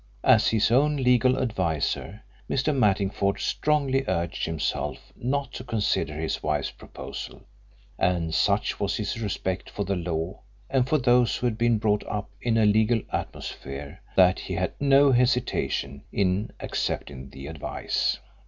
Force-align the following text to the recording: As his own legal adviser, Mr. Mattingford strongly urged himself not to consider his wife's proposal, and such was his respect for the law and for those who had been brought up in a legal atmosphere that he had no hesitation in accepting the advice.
As 0.23 0.47
his 0.47 0.71
own 0.71 0.95
legal 0.95 1.37
adviser, 1.37 2.23
Mr. 2.49 2.75
Mattingford 2.75 3.39
strongly 3.39 4.03
urged 4.07 4.45
himself 4.45 5.13
not 5.15 5.53
to 5.53 5.63
consider 5.63 6.19
his 6.19 6.41
wife's 6.41 6.71
proposal, 6.71 7.43
and 7.99 8.33
such 8.33 8.79
was 8.79 8.95
his 8.97 9.19
respect 9.21 9.69
for 9.69 9.85
the 9.85 9.95
law 9.95 10.39
and 10.71 10.89
for 10.89 10.97
those 10.97 11.35
who 11.35 11.45
had 11.45 11.55
been 11.59 11.77
brought 11.77 12.03
up 12.07 12.31
in 12.41 12.57
a 12.57 12.65
legal 12.65 13.01
atmosphere 13.13 14.01
that 14.15 14.39
he 14.39 14.55
had 14.55 14.73
no 14.79 15.11
hesitation 15.11 16.01
in 16.11 16.49
accepting 16.59 17.29
the 17.29 17.45
advice. 17.45 18.17